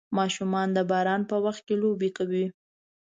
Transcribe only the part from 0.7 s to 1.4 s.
د باران په